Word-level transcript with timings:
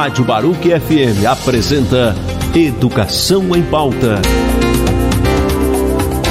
Rádio 0.00 0.24
Baruque 0.24 0.70
FM 0.70 1.26
apresenta 1.28 2.16
Educação 2.56 3.54
em 3.54 3.62
Pauta. 3.62 4.22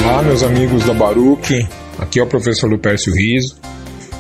Olá, 0.04 0.24
meus 0.24 0.42
amigos 0.42 0.86
da 0.86 0.94
Baruque. 0.96 1.68
Aqui 2.00 2.20
é 2.20 2.24
o 2.24 2.26
professor 2.26 2.68
Lupércio 2.68 3.14
Riso. 3.14 3.58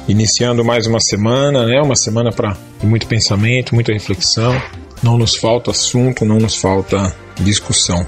Iniciando 0.08 0.64
mais 0.64 0.86
uma 0.86 1.00
semana, 1.00 1.66
né? 1.66 1.82
Uma 1.82 1.96
semana 1.96 2.32
para 2.32 2.56
muito 2.84 3.08
pensamento, 3.08 3.74
muita 3.74 3.92
reflexão. 3.92 4.54
Não 5.02 5.18
nos 5.18 5.36
falta 5.36 5.72
assunto, 5.72 6.24
não 6.24 6.38
nos 6.38 6.56
falta 6.56 7.12
discussão. 7.40 8.06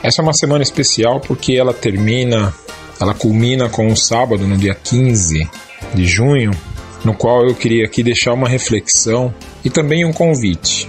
Essa 0.00 0.22
é 0.22 0.22
uma 0.22 0.32
semana 0.32 0.62
especial 0.62 1.18
porque 1.18 1.54
ela 1.54 1.74
termina, 1.74 2.54
ela 3.00 3.14
culmina 3.14 3.68
com 3.68 3.88
um 3.88 3.96
sábado, 3.96 4.46
no 4.46 4.56
dia 4.56 4.76
15 4.76 5.50
de 5.92 6.06
junho, 6.06 6.52
no 7.04 7.14
qual 7.14 7.46
eu 7.46 7.54
queria 7.54 7.84
aqui 7.84 8.02
deixar 8.02 8.32
uma 8.32 8.48
reflexão 8.48 9.32
e 9.64 9.70
também 9.70 10.04
um 10.04 10.12
convite. 10.12 10.88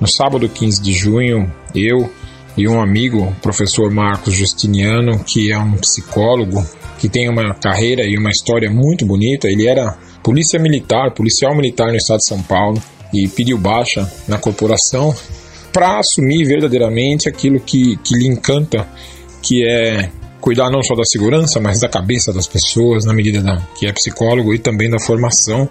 No 0.00 0.08
sábado 0.08 0.48
15 0.48 0.82
de 0.82 0.92
junho, 0.92 1.52
eu 1.74 2.10
e 2.56 2.68
um 2.68 2.80
amigo, 2.80 3.22
o 3.22 3.34
professor 3.40 3.90
Marcos 3.90 4.34
Justiniano, 4.34 5.22
que 5.24 5.52
é 5.52 5.58
um 5.58 5.76
psicólogo 5.76 6.66
que 6.98 7.08
tem 7.08 7.28
uma 7.28 7.54
carreira 7.54 8.04
e 8.04 8.16
uma 8.16 8.30
história 8.30 8.70
muito 8.70 9.04
bonita, 9.04 9.48
ele 9.48 9.66
era 9.66 9.96
polícia 10.22 10.58
militar, 10.58 11.12
policial 11.12 11.54
militar 11.54 11.88
no 11.88 11.96
estado 11.96 12.18
de 12.18 12.26
São 12.26 12.42
Paulo 12.42 12.80
e 13.12 13.28
pediu 13.28 13.58
baixa 13.58 14.10
na 14.28 14.38
corporação 14.38 15.14
para 15.72 15.98
assumir 15.98 16.44
verdadeiramente 16.44 17.28
aquilo 17.28 17.58
que, 17.58 17.96
que 17.96 18.14
lhe 18.14 18.26
encanta, 18.26 18.86
que 19.42 19.66
é 19.66 20.10
cuidar 20.42 20.70
não 20.70 20.82
só 20.82 20.96
da 20.96 21.04
segurança, 21.04 21.60
mas 21.60 21.80
da 21.80 21.88
cabeça 21.88 22.32
das 22.32 22.48
pessoas, 22.48 23.04
na 23.04 23.14
medida 23.14 23.40
da, 23.40 23.62
que 23.78 23.86
é 23.86 23.92
psicólogo 23.92 24.52
e 24.52 24.58
também 24.58 24.90
da 24.90 24.98
formação, 24.98 25.68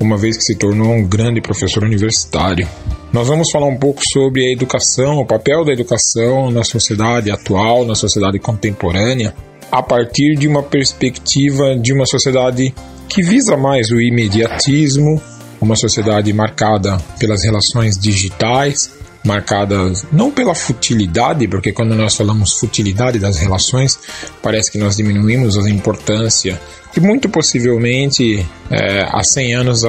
uma 0.00 0.16
vez 0.16 0.36
que 0.36 0.42
se 0.42 0.56
tornou 0.56 0.92
um 0.92 1.06
grande 1.06 1.40
professor 1.40 1.84
universitário. 1.84 2.68
Nós 3.12 3.28
vamos 3.28 3.48
falar 3.48 3.66
um 3.66 3.78
pouco 3.78 4.02
sobre 4.04 4.44
a 4.44 4.52
educação, 4.52 5.18
o 5.18 5.26
papel 5.26 5.64
da 5.64 5.72
educação 5.72 6.50
na 6.50 6.64
sociedade 6.64 7.30
atual, 7.30 7.84
na 7.84 7.94
sociedade 7.94 8.40
contemporânea, 8.40 9.32
a 9.70 9.82
partir 9.82 10.34
de 10.34 10.48
uma 10.48 10.64
perspectiva 10.64 11.76
de 11.76 11.92
uma 11.92 12.04
sociedade 12.04 12.74
que 13.08 13.22
visa 13.22 13.56
mais 13.56 13.88
o 13.90 14.00
imediatismo, 14.00 15.22
uma 15.60 15.76
sociedade 15.76 16.32
marcada 16.32 16.98
pelas 17.20 17.44
relações 17.44 17.96
digitais, 17.96 18.97
marcadas 19.28 20.06
não 20.10 20.30
pela 20.30 20.54
futilidade, 20.54 21.46
porque 21.46 21.70
quando 21.70 21.94
nós 21.94 22.16
falamos 22.16 22.54
futilidade 22.54 23.18
das 23.18 23.36
relações, 23.38 23.98
parece 24.42 24.72
que 24.72 24.78
nós 24.78 24.96
diminuímos 24.96 25.58
a 25.58 25.68
importância 25.68 26.58
que 26.92 27.00
muito 27.00 27.28
possivelmente 27.28 28.46
é, 28.70 29.02
há 29.02 29.22
100 29.22 29.54
anos, 29.54 29.82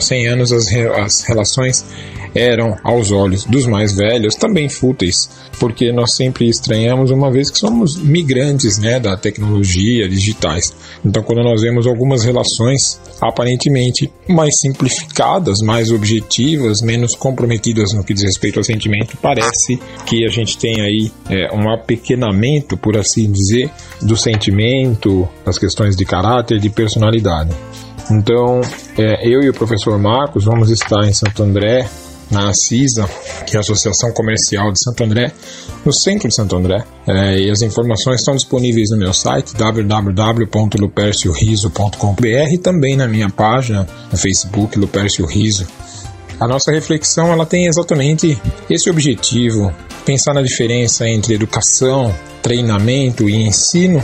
100 0.00 0.26
anos 0.28 0.52
as, 0.52 0.66
as 0.72 1.22
relações 1.22 1.84
eram, 2.34 2.76
aos 2.82 3.12
olhos 3.12 3.44
dos 3.44 3.66
mais 3.66 3.92
velhos, 3.92 4.34
também 4.34 4.68
fúteis, 4.68 5.30
porque 5.60 5.92
nós 5.92 6.16
sempre 6.16 6.48
estranhamos, 6.48 7.10
uma 7.10 7.30
vez 7.30 7.48
que 7.48 7.58
somos 7.58 7.96
migrantes 7.96 8.78
né, 8.78 8.98
da 8.98 9.16
tecnologia, 9.16 10.08
digitais. 10.08 10.74
Então, 11.04 11.22
quando 11.22 11.44
nós 11.44 11.62
vemos 11.62 11.86
algumas 11.86 12.24
relações 12.24 13.00
aparentemente 13.20 14.12
mais 14.28 14.58
simplificadas, 14.60 15.60
mais 15.60 15.92
objetivas, 15.92 16.82
menos 16.82 17.14
comprometidas 17.14 17.92
no 17.92 18.02
que 18.02 18.12
diz 18.12 18.24
respeito 18.24 18.58
ao 18.58 18.64
sentimento, 18.64 19.16
parece 19.22 19.78
que 20.04 20.24
a 20.26 20.28
gente 20.28 20.58
tem 20.58 20.80
aí 20.80 21.12
é, 21.30 21.54
um 21.54 21.72
apequenamento, 21.72 22.76
por 22.76 22.96
assim 22.96 23.30
dizer, 23.30 23.70
do 24.02 24.16
sentimento, 24.16 25.28
das 25.44 25.58
questões 25.58 25.96
de 25.96 26.04
caráter, 26.04 26.43
de 26.46 26.70
personalidade. 26.70 27.50
Então, 28.10 28.60
é, 28.98 29.26
eu 29.26 29.42
e 29.42 29.48
o 29.48 29.54
professor 29.54 29.98
Marcos 29.98 30.44
vamos 30.44 30.70
estar 30.70 31.06
em 31.06 31.12
Santo 31.12 31.42
André 31.42 31.88
na 32.30 32.52
CISA, 32.52 33.08
que 33.46 33.56
é 33.56 33.58
a 33.58 33.60
Associação 33.60 34.12
Comercial 34.12 34.70
de 34.72 34.82
Santo 34.82 35.04
André, 35.04 35.32
no 35.84 35.92
centro 35.92 36.28
de 36.28 36.34
Santo 36.34 36.56
André. 36.56 36.82
É, 37.06 37.38
e 37.38 37.48
as 37.50 37.62
informações 37.62 38.18
estão 38.20 38.34
disponíveis 38.34 38.90
no 38.90 38.98
meu 38.98 39.12
site 39.12 39.54
www.lupercioriso.com.br 39.54 42.52
e 42.52 42.58
também 42.58 42.96
na 42.96 43.06
minha 43.06 43.30
página 43.30 43.86
no 44.10 44.18
Facebook 44.18 44.76
Lupercio 44.78 45.24
Riso. 45.26 45.64
A 46.40 46.48
nossa 46.48 46.72
reflexão 46.72 47.32
ela 47.32 47.46
tem 47.46 47.66
exatamente 47.66 48.36
esse 48.68 48.90
objetivo: 48.90 49.72
pensar 50.04 50.34
na 50.34 50.42
diferença 50.42 51.08
entre 51.08 51.34
educação, 51.34 52.12
treinamento 52.42 53.28
e 53.28 53.36
ensino, 53.36 54.02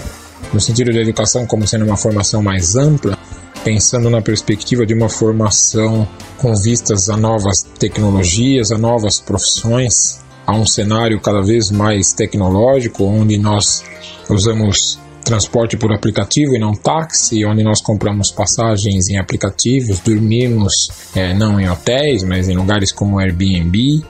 no 0.53 0.61
sentido 0.61 0.93
da 0.93 1.01
educação 1.01 1.47
como 1.47 1.67
sendo 1.67 1.85
uma 1.85 1.97
formação 1.97 2.43
mais 2.43 2.77
ampla, 2.77 3.19
pensando 3.65 4.09
na 4.09 4.23
perspectiva 4.23 4.87
de 4.87 4.95
uma 4.95 5.09
formação 5.09 6.09
com 6.39 6.55
vistas 6.55 7.11
a 7.11 7.17
novas 7.17 7.63
tecnologias, 7.79 8.73
a 8.73 8.79
novas 8.79 9.21
profissões, 9.21 10.21
a 10.47 10.53
um 10.53 10.67
cenário 10.67 11.21
cada 11.21 11.43
vez 11.43 11.71
mais 11.71 12.13
tecnológico, 12.13 13.05
onde 13.05 13.37
nós 13.37 13.85
usamos 14.29 14.99
transporte 15.25 15.77
por 15.77 15.93
aplicativo 15.93 16.57
e 16.57 16.59
não 16.59 16.73
táxi, 16.73 17.45
onde 17.45 17.63
nós 17.63 17.81
compramos 17.81 18.33
passagens 18.33 19.09
em 19.09 19.19
aplicativos, 19.19 20.01
dormimos 20.01 20.91
é, 21.15 21.33
não 21.35 21.61
em 21.61 21.69
hotéis, 21.69 22.25
mas 22.25 22.49
em 22.49 22.57
lugares 22.57 22.91
como 22.91 23.21
Airbnb, 23.21 24.03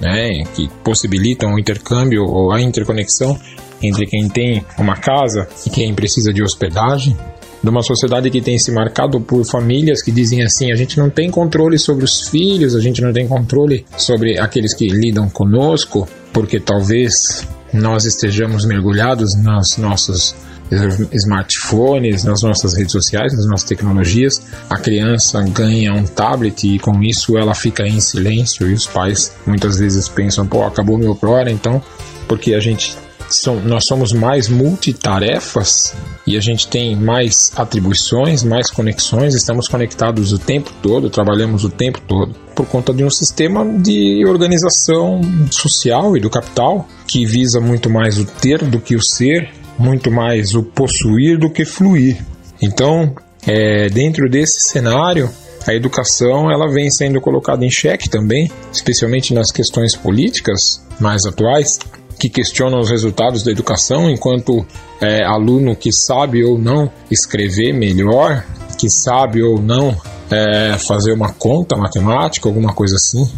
né, 0.00 0.44
que 0.54 0.68
possibilitam 0.84 1.54
o 1.54 1.58
intercâmbio 1.58 2.24
ou 2.24 2.52
a 2.52 2.60
interconexão 2.60 3.38
entre 3.82 4.06
quem 4.06 4.28
tem 4.28 4.64
uma 4.78 4.96
casa 4.96 5.48
e 5.66 5.70
quem 5.70 5.94
precisa 5.94 6.32
de 6.32 6.42
hospedagem 6.42 7.16
de 7.62 7.70
uma 7.70 7.82
sociedade 7.82 8.30
que 8.30 8.40
tem 8.40 8.56
se 8.58 8.70
marcado 8.70 9.20
por 9.20 9.44
famílias 9.44 10.02
que 10.02 10.12
dizem 10.12 10.42
assim: 10.42 10.70
a 10.70 10.76
gente 10.76 10.96
não 10.98 11.10
tem 11.10 11.30
controle 11.30 11.78
sobre 11.78 12.04
os 12.04 12.28
filhos, 12.28 12.76
a 12.76 12.80
gente 12.80 13.02
não 13.02 13.12
tem 13.12 13.26
controle 13.26 13.84
sobre 13.96 14.38
aqueles 14.38 14.72
que 14.72 14.86
lidam 14.86 15.28
conosco, 15.28 16.08
porque 16.32 16.60
talvez 16.60 17.46
nós 17.72 18.04
estejamos 18.04 18.64
mergulhados 18.64 19.34
nas 19.34 19.76
nossas 19.76 20.34
smartphones, 21.12 22.24
nas 22.24 22.42
nossas 22.42 22.74
redes 22.74 22.92
sociais, 22.92 23.32
nas 23.32 23.46
nossas 23.46 23.68
tecnologias. 23.68 24.42
A 24.68 24.76
criança 24.76 25.40
ganha 25.42 25.92
um 25.92 26.04
tablet 26.04 26.74
e 26.74 26.78
com 26.78 27.02
isso 27.02 27.36
ela 27.36 27.54
fica 27.54 27.86
em 27.86 28.00
silêncio 28.00 28.68
e 28.68 28.74
os 28.74 28.86
pais 28.86 29.32
muitas 29.46 29.78
vezes 29.78 30.08
pensam: 30.08 30.46
pô, 30.46 30.64
acabou 30.64 30.98
meu 30.98 31.14
prora, 31.14 31.50
então 31.50 31.82
porque 32.28 32.54
a 32.54 32.60
gente 32.60 32.96
nós 33.64 33.84
somos 33.84 34.12
mais 34.12 34.48
multitarefas 34.48 35.94
e 36.26 36.36
a 36.36 36.40
gente 36.40 36.68
tem 36.68 36.94
mais 36.94 37.52
atribuições, 37.56 38.42
mais 38.42 38.70
conexões, 38.70 39.34
estamos 39.34 39.68
conectados 39.68 40.32
o 40.32 40.38
tempo 40.38 40.70
todo, 40.82 41.10
trabalhamos 41.10 41.64
o 41.64 41.70
tempo 41.70 42.00
todo, 42.06 42.34
por 42.54 42.66
conta 42.66 42.92
de 42.92 43.04
um 43.04 43.10
sistema 43.10 43.64
de 43.64 44.24
organização 44.26 45.20
social 45.50 46.16
e 46.16 46.20
do 46.20 46.30
capital 46.30 46.88
que 47.06 47.24
visa 47.24 47.60
muito 47.60 47.90
mais 47.90 48.18
o 48.18 48.24
ter 48.24 48.64
do 48.64 48.80
que 48.80 48.94
o 48.94 49.02
ser, 49.02 49.50
muito 49.78 50.10
mais 50.10 50.54
o 50.54 50.62
possuir 50.62 51.38
do 51.38 51.50
que 51.50 51.64
fluir. 51.64 52.18
Então, 52.62 53.14
é, 53.46 53.88
dentro 53.88 54.28
desse 54.28 54.68
cenário, 54.68 55.30
a 55.66 55.74
educação 55.74 56.50
ela 56.50 56.70
vem 56.70 56.90
sendo 56.90 57.20
colocada 57.20 57.64
em 57.64 57.70
xeque 57.70 58.08
também, 58.08 58.50
especialmente 58.72 59.34
nas 59.34 59.50
questões 59.50 59.96
políticas 59.96 60.84
mais 61.00 61.26
atuais, 61.26 61.78
que 62.18 62.28
questionam 62.28 62.78
os 62.78 62.90
resultados 62.90 63.42
da 63.42 63.50
educação, 63.50 64.10
enquanto 64.10 64.66
é, 65.00 65.24
aluno 65.24 65.76
que 65.76 65.92
sabe 65.92 66.44
ou 66.44 66.58
não 66.58 66.90
escrever 67.10 67.72
melhor, 67.72 68.44
que 68.78 68.88
sabe 68.88 69.42
ou 69.42 69.60
não 69.60 69.96
é, 70.30 70.76
fazer 70.78 71.12
uma 71.12 71.32
conta 71.32 71.76
matemática, 71.76 72.48
alguma 72.48 72.72
coisa 72.74 72.96
assim. 72.96 73.28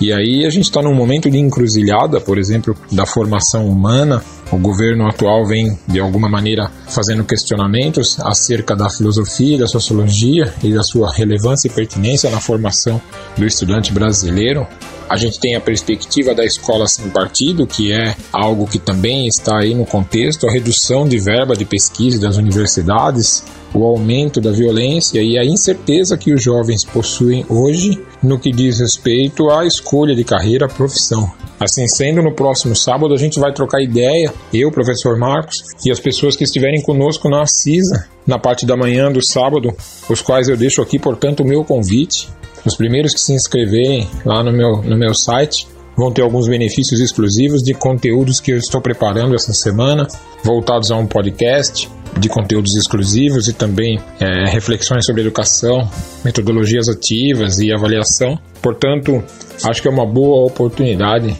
E 0.00 0.12
aí 0.12 0.46
a 0.46 0.50
gente 0.50 0.64
está 0.64 0.80
num 0.80 0.94
momento 0.94 1.28
de 1.28 1.38
encruzilhada, 1.38 2.20
por 2.20 2.38
exemplo, 2.38 2.76
da 2.90 3.04
formação 3.04 3.68
humana. 3.68 4.22
O 4.50 4.56
governo 4.56 5.06
atual 5.06 5.46
vem, 5.46 5.78
de 5.86 6.00
alguma 6.00 6.26
maneira, 6.26 6.70
fazendo 6.88 7.22
questionamentos 7.22 8.18
acerca 8.20 8.74
da 8.74 8.88
filosofia, 8.88 9.58
da 9.58 9.66
sociologia 9.66 10.52
e 10.62 10.72
da 10.72 10.82
sua 10.82 11.12
relevância 11.12 11.68
e 11.68 11.70
pertinência 11.70 12.30
na 12.30 12.40
formação 12.40 12.98
do 13.36 13.44
estudante 13.44 13.92
brasileiro. 13.92 14.66
A 15.06 15.18
gente 15.18 15.38
tem 15.38 15.54
a 15.54 15.60
perspectiva 15.60 16.34
da 16.34 16.46
escola 16.46 16.86
sem 16.86 17.10
partido, 17.10 17.66
que 17.66 17.92
é 17.92 18.16
algo 18.32 18.66
que 18.66 18.78
também 18.78 19.26
está 19.26 19.58
aí 19.58 19.74
no 19.74 19.84
contexto, 19.84 20.48
a 20.48 20.52
redução 20.52 21.06
de 21.06 21.18
verba 21.18 21.54
de 21.54 21.66
pesquisa 21.66 22.18
das 22.18 22.36
universidades, 22.38 23.44
o 23.74 23.84
aumento 23.84 24.40
da 24.40 24.50
violência 24.50 25.20
e 25.20 25.38
a 25.38 25.44
incerteza 25.44 26.16
que 26.16 26.32
os 26.32 26.42
jovens 26.42 26.84
possuem 26.84 27.44
hoje 27.48 28.00
no 28.22 28.38
que 28.38 28.50
diz 28.50 28.80
respeito 28.80 29.50
à 29.50 29.66
escolha 29.66 30.14
de 30.14 30.24
carreira, 30.24 30.68
profissão. 30.68 31.30
Assim 31.60 31.86
sendo, 31.88 32.22
no 32.22 32.34
próximo 32.34 32.74
sábado 32.74 33.12
a 33.14 33.16
gente 33.16 33.38
vai 33.38 33.52
trocar 33.52 33.82
ideia, 33.82 34.32
eu, 34.52 34.70
professor 34.70 35.18
Marcos, 35.18 35.62
e 35.84 35.90
as 35.90 35.98
pessoas 36.00 36.36
que 36.36 36.44
estiverem 36.44 36.82
conosco 36.82 37.28
na 37.28 37.46
CISA, 37.46 38.06
na 38.26 38.38
parte 38.38 38.64
da 38.64 38.76
manhã 38.76 39.10
do 39.10 39.24
sábado, 39.24 39.74
os 40.08 40.22
quais 40.22 40.48
eu 40.48 40.56
deixo 40.56 40.80
aqui, 40.80 40.98
portanto, 40.98 41.40
o 41.40 41.46
meu 41.46 41.64
convite 41.64 42.28
os 42.64 42.76
primeiros 42.76 43.14
que 43.14 43.20
se 43.20 43.32
inscreverem 43.32 44.08
lá 44.24 44.42
no 44.42 44.52
meu, 44.52 44.82
no 44.82 44.96
meu 44.96 45.14
site 45.14 45.66
vão 45.96 46.12
ter 46.12 46.22
alguns 46.22 46.46
benefícios 46.46 47.00
exclusivos 47.00 47.62
de 47.62 47.74
conteúdos 47.74 48.40
que 48.40 48.52
eu 48.52 48.58
estou 48.58 48.80
preparando 48.80 49.34
essa 49.34 49.52
semana, 49.52 50.06
voltados 50.44 50.90
a 50.92 50.96
um 50.96 51.06
podcast, 51.06 51.90
de 52.16 52.28
conteúdos 52.28 52.76
exclusivos 52.76 53.48
e 53.48 53.52
também 53.52 53.98
é, 54.20 54.50
reflexões 54.50 55.04
sobre 55.04 55.22
educação, 55.22 55.88
metodologias 56.24 56.88
ativas 56.88 57.58
e 57.58 57.72
avaliação. 57.72 58.38
Portanto, 58.62 59.22
acho 59.64 59.82
que 59.82 59.88
é 59.88 59.90
uma 59.90 60.06
boa 60.06 60.46
oportunidade 60.46 61.36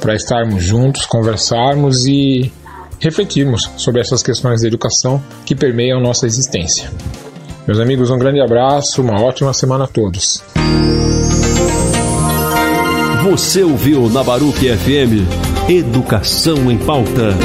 para 0.00 0.14
estarmos 0.14 0.62
juntos, 0.62 1.06
conversarmos 1.06 2.06
e 2.06 2.52
refletirmos 3.00 3.70
sobre 3.76 4.00
essas 4.00 4.22
questões 4.22 4.60
de 4.60 4.66
educação 4.66 5.22
que 5.44 5.54
permeiam 5.54 6.00
nossa 6.00 6.26
existência. 6.26 6.90
Meus 7.66 7.78
amigos, 7.78 8.10
um 8.10 8.18
grande 8.18 8.40
abraço, 8.40 9.02
uma 9.02 9.22
ótima 9.22 9.52
semana 9.52 9.84
a 9.84 9.86
todos. 9.86 10.42
Você 13.30 13.62
ouviu 13.62 14.08
na 14.08 14.24
Baruque 14.24 14.68
FM 14.74 15.48
Educação 15.68 16.70
em 16.70 16.78
Pauta. 16.78 17.36